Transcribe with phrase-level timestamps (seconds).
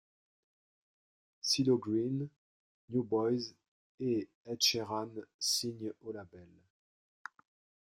[1.47, 2.27] Cee Lo Green,
[2.89, 3.53] New Boyz
[3.99, 6.47] et Ed Sheeran signent au label.